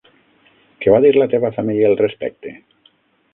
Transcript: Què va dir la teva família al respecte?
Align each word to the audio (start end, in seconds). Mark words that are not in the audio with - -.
Què 0.85 0.93
va 0.95 1.01
dir 1.05 1.11
la 1.17 1.27
teva 1.33 1.51
família 1.59 1.91
al 1.93 1.99
respecte? 2.01 2.57